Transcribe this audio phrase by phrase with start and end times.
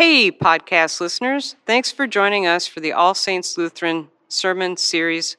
[0.00, 1.56] Hey, podcast listeners.
[1.66, 5.36] Thanks for joining us for the All Saints Lutheran Sermon Series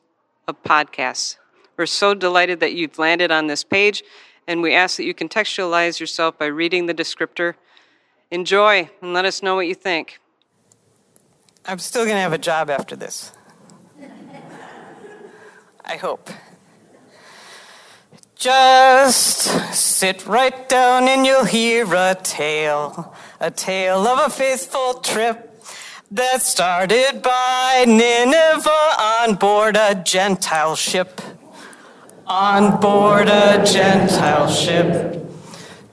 [0.47, 1.37] of podcasts.
[1.77, 4.03] We're so delighted that you've landed on this page,
[4.45, 7.55] and we ask that you contextualize yourself by reading the descriptor.
[8.29, 10.19] Enjoy and let us know what you think.
[11.65, 13.33] I'm still going to have a job after this.
[15.83, 16.29] I hope.
[18.41, 25.63] Just sit right down and you'll hear a tale, a tale of a faithful trip
[26.09, 31.21] that started by Nineveh on board a Gentile ship.
[32.25, 35.23] On board a Gentile ship.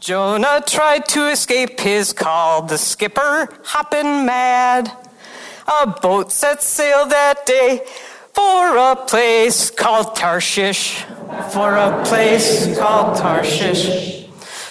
[0.00, 4.90] Jonah tried to escape his call, the skipper hopping mad.
[5.82, 7.84] A boat set sail that day
[8.38, 11.02] for a place called Tarshish.
[11.50, 14.28] For a place called Tarshish.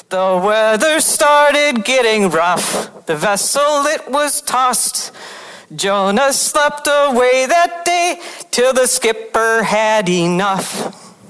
[0.07, 3.05] The weather started getting rough.
[3.07, 5.11] The vessel it was tossed.
[5.75, 10.69] Jonah slept away that day till the skipper had enough.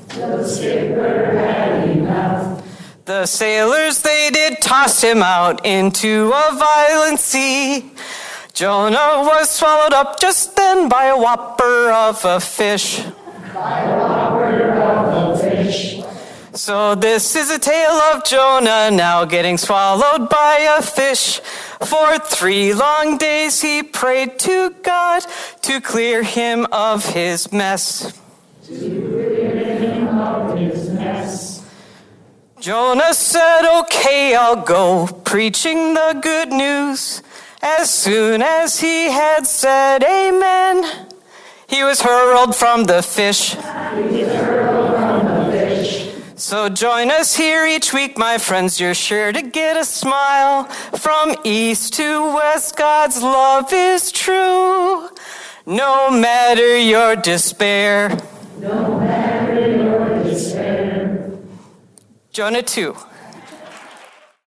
[0.09, 2.63] The skipper had enough.
[3.05, 7.93] The sailors they did toss him out into a violent sea.
[8.57, 13.05] Jonah was swallowed up just then by a whopper of a fish.
[13.05, 13.13] Of
[13.55, 16.01] a fish.
[16.53, 21.39] So this is a tale of Jonah now getting swallowed by a fish.
[21.85, 25.23] For three long days he prayed to God
[25.61, 28.11] to clear him of his mess.
[28.65, 31.63] To clear him of his mess.
[32.59, 37.21] Jonah said, Okay, I'll go, preaching the good news.
[37.61, 41.07] As soon as he had said amen,
[41.67, 43.55] he was hurled from the fish.
[46.39, 48.79] So join us here each week, my friends.
[48.79, 50.65] You're sure to get a smile.
[50.95, 55.09] From east to west, God's love is true.
[55.65, 58.17] No matter your despair.
[58.59, 61.31] No matter your despair.
[62.31, 62.95] Jonah 2.